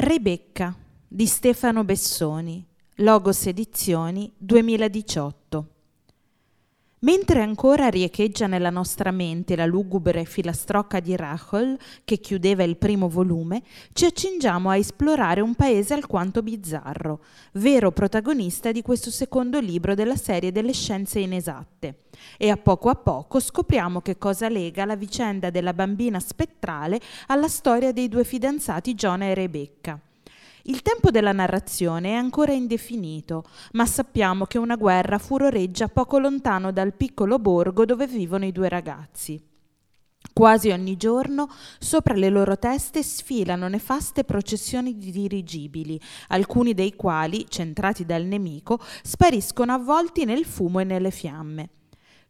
[0.00, 0.76] Rebecca
[1.08, 2.64] di Stefano Bessoni,
[2.98, 5.77] Logos Edizioni 2018.
[7.00, 13.08] Mentre ancora riecheggia nella nostra mente la lugubre filastrocca di Rachel che chiudeva il primo
[13.08, 13.62] volume,
[13.92, 17.20] ci accingiamo a esplorare un paese alquanto bizzarro,
[17.52, 22.06] vero protagonista di questo secondo libro della serie delle scienze inesatte.
[22.36, 27.48] E a poco a poco scopriamo che cosa lega la vicenda della bambina spettrale alla
[27.48, 30.00] storia dei due fidanzati Giona e Rebecca.
[30.68, 36.72] Il tempo della narrazione è ancora indefinito, ma sappiamo che una guerra furoreggia poco lontano
[36.72, 39.42] dal piccolo borgo dove vivono i due ragazzi.
[40.30, 47.46] Quasi ogni giorno sopra le loro teste sfilano nefaste processioni di dirigibili, alcuni dei quali,
[47.48, 51.70] centrati dal nemico, spariscono avvolti nel fumo e nelle fiamme.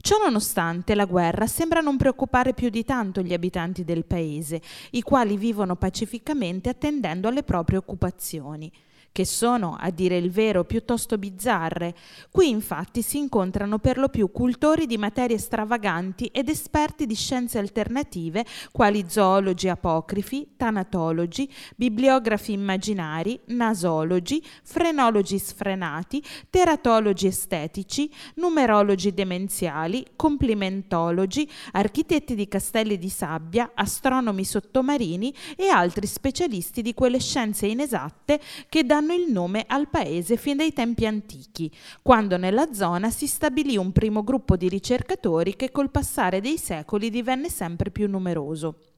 [0.01, 4.63] Ciò nonostante la guerra sembra non preoccupare più di tanto gli abitanti del paese,
[4.93, 8.71] i quali vivono pacificamente attendendo alle proprie occupazioni
[9.19, 11.93] che sono, a dire il vero, piuttosto bizzarre.
[12.31, 17.59] Qui infatti si incontrano per lo più cultori di materie stravaganti ed esperti di scienze
[17.59, 31.51] alternative quali zoologi apocrifi, tanatologi, bibliografi immaginari, nasologi, frenologi sfrenati, teratologi estetici, numerologi demenziali, complimentologi,
[31.73, 38.85] architetti di castelli di sabbia, astronomi sottomarini e altri specialisti di quelle scienze inesatte che
[38.85, 41.71] danno danno il nome al paese fin dai tempi antichi,
[42.03, 47.09] quando nella zona si stabilì un primo gruppo di ricercatori che col passare dei secoli
[47.09, 48.98] divenne sempre più numeroso.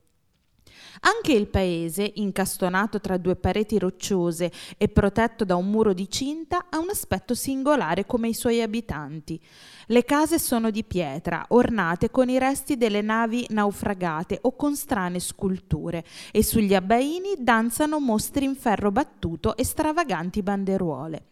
[1.00, 6.66] Anche il paese, incastonato tra due pareti rocciose e protetto da un muro di cinta,
[6.68, 9.40] ha un aspetto singolare come i suoi abitanti.
[9.86, 15.18] Le case sono di pietra, ornate con i resti delle navi naufragate o con strane
[15.18, 21.24] sculture, e sugli abbaini danzano mostri in ferro battuto e stravaganti banderuole.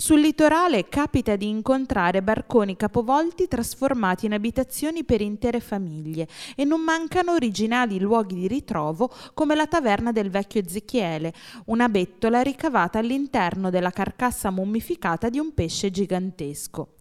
[0.00, 6.82] Sul litorale capita di incontrare barconi capovolti trasformati in abitazioni per intere famiglie e non
[6.82, 13.70] mancano originali luoghi di ritrovo come la taverna del vecchio Ezechiele, una bettola ricavata all'interno
[13.70, 16.97] della carcassa mummificata di un pesce gigantesco.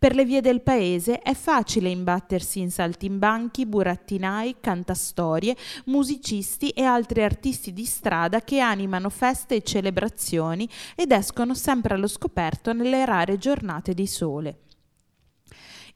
[0.00, 7.22] Per le vie del paese è facile imbattersi in saltimbanchi, burattinai, cantastorie, musicisti e altri
[7.22, 10.66] artisti di strada che animano feste e celebrazioni
[10.96, 14.60] ed escono sempre allo scoperto nelle rare giornate di sole.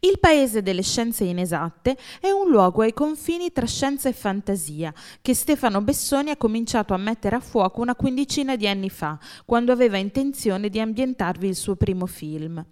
[0.01, 5.33] Il paese delle scienze inesatte è un luogo ai confini tra scienza e fantasia che
[5.33, 9.97] Stefano Bessoni ha cominciato a mettere a fuoco una quindicina di anni fa, quando aveva
[9.97, 12.63] intenzione di ambientarvi il suo primo film.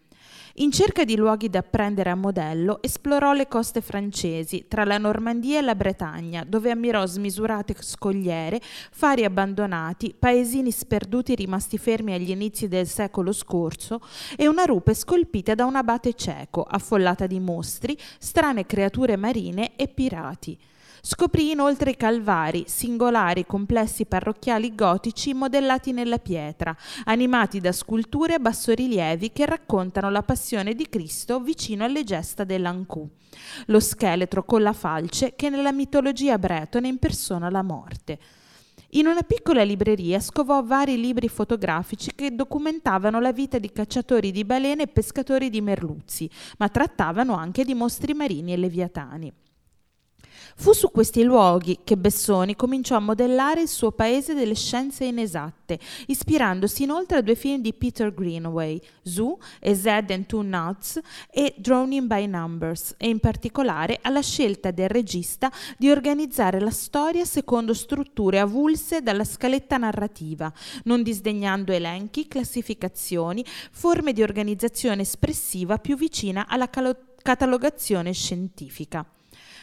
[0.56, 5.58] In cerca di luoghi da prendere a modello, esplorò le coste francesi, tra la Normandia
[5.58, 8.60] e la Bretagna, dove ammirò smisurate scogliere,
[8.90, 14.02] fari abbandonati, paesini sperduti rimasti fermi agli inizi del secolo scorso
[14.36, 19.88] e una rupe scolpita da un abate cieco, affollata di mostri, strane creature marine e
[19.88, 20.58] pirati.
[21.04, 26.76] Scoprì inoltre i calvari, singolari complessi parrocchiali gotici modellati nella pietra,
[27.06, 33.10] animati da sculture a bassorilievi che raccontano la passione di Cristo vicino alle gesta dell'Ancu,
[33.66, 38.18] lo scheletro con la falce che nella mitologia bretone impersona la morte.
[38.90, 44.44] In una piccola libreria scovò vari libri fotografici che documentavano la vita di cacciatori di
[44.44, 49.32] balene e pescatori di merluzzi, ma trattavano anche di mostri marini e leviatani.
[50.54, 55.78] Fu su questi luoghi che Bessoni cominciò a modellare il suo paese delle scienze inesatte,
[56.06, 61.00] ispirandosi inoltre a due film di Peter Greenaway, Zoo e Zed and Two Nuts
[61.30, 67.24] e Drowning by Numbers, e in particolare alla scelta del regista di organizzare la storia
[67.24, 70.52] secondo strutture avulse dalla scaletta narrativa,
[70.84, 79.04] non disdegnando elenchi, classificazioni, forme di organizzazione espressiva più vicina alla calo- catalogazione scientifica.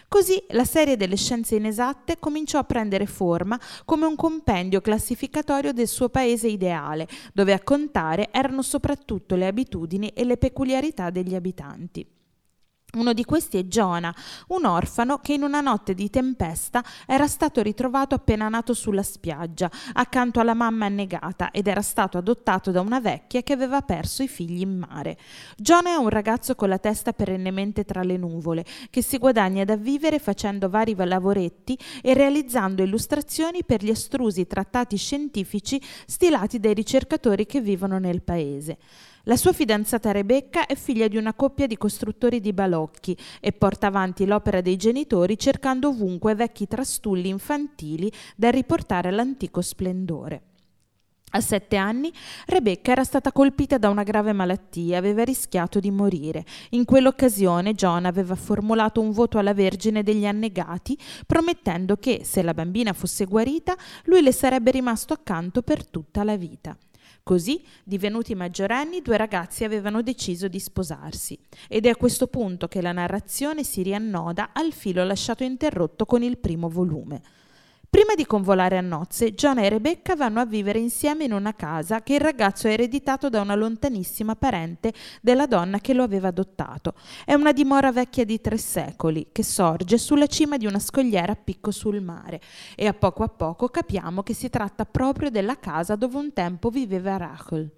[0.09, 5.87] Così la serie delle scienze inesatte cominciò a prendere forma come un compendio classificatorio del
[5.87, 12.18] suo paese ideale, dove a contare erano soprattutto le abitudini e le peculiarità degli abitanti.
[12.91, 14.11] Uno di questi è Giona,
[14.47, 19.69] un orfano che in una notte di tempesta era stato ritrovato appena nato sulla spiaggia,
[19.93, 24.27] accanto alla mamma annegata, ed era stato adottato da una vecchia che aveva perso i
[24.27, 25.19] figli in mare.
[25.55, 29.75] Giona è un ragazzo con la testa perennemente tra le nuvole, che si guadagna da
[29.75, 37.45] vivere facendo vari lavoretti e realizzando illustrazioni per gli astrusi trattati scientifici stilati dai ricercatori
[37.45, 38.79] che vivono nel paese.
[39.23, 43.87] La sua fidanzata Rebecca è figlia di una coppia di costruttori di balocchi e porta
[43.87, 50.43] avanti l'opera dei genitori cercando ovunque vecchi trastulli infantili da riportare all'antico splendore.
[51.31, 52.11] A sette anni
[52.47, 56.43] Rebecca era stata colpita da una grave malattia e aveva rischiato di morire.
[56.71, 62.55] In quell'occasione John aveva formulato un voto alla Vergine degli Annegati, promettendo che, se la
[62.55, 66.75] bambina fosse guarita, lui le sarebbe rimasto accanto per tutta la vita.
[67.23, 71.37] Così, divenuti maggiorenni, due ragazzi avevano deciso di sposarsi.
[71.67, 76.23] Ed è a questo punto che la narrazione si riannoda al filo lasciato interrotto con
[76.23, 77.21] il primo volume.
[77.91, 82.03] Prima di convolare a nozze, John e Rebecca vanno a vivere insieme in una casa
[82.03, 86.93] che il ragazzo ha ereditato da una lontanissima parente della donna che lo aveva adottato.
[87.25, 91.35] È una dimora vecchia di tre secoli che sorge sulla cima di una scogliera a
[91.43, 92.39] picco sul mare
[92.75, 96.69] e a poco a poco capiamo che si tratta proprio della casa dove un tempo
[96.69, 97.71] viveva Rachel.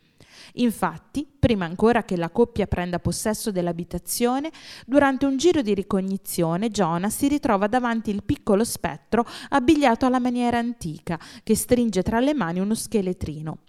[0.53, 4.51] Infatti, prima ancora che la coppia prenda possesso dell'abitazione,
[4.85, 10.57] durante un giro di ricognizione Jonah si ritrova davanti il piccolo spettro abbigliato alla maniera
[10.57, 13.59] antica, che stringe tra le mani uno scheletrino.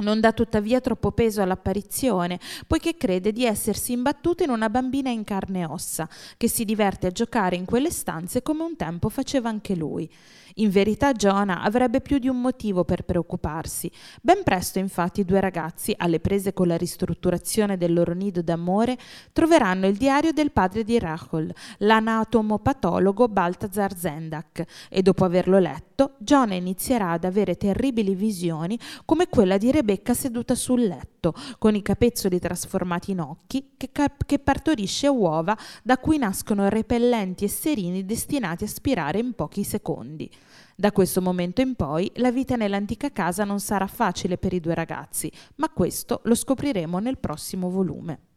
[0.00, 5.24] Non dà tuttavia troppo peso all'apparizione, poiché crede di essersi imbattuto in una bambina in
[5.24, 9.48] carne e ossa, che si diverte a giocare in quelle stanze come un tempo faceva
[9.48, 10.10] anche lui.
[10.54, 13.90] In verità Jonah avrebbe più di un motivo per preoccuparsi.
[14.20, 18.98] Ben presto infatti i due ragazzi, alle prese con la ristrutturazione del loro nido d'amore,
[19.32, 26.54] troveranno il diario del padre di Rachel, l'anatomopatologo Balthazar Zendak, e dopo averlo letto, Jonah
[26.54, 32.38] inizierà ad avere terribili visioni come quella di Rebecca seduta sul letto, con i capezzoli
[32.38, 38.68] trasformati in occhi, che, cap- che partorisce uova da cui nascono repellenti esserini destinati a
[38.68, 40.30] spirare in pochi secondi.
[40.76, 44.74] Da questo momento in poi la vita nell'antica casa non sarà facile per i due
[44.74, 48.29] ragazzi, ma questo lo scopriremo nel prossimo volume.